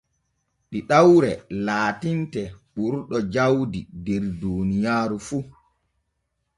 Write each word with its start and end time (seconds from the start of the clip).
Ɗiɗawre 0.69 1.31
laatinte 1.65 2.41
ɓurɗo 2.73 3.17
jawdi 3.33 3.79
der 4.05 4.23
duuniyaaru 4.39 5.17
fu. 5.27 5.37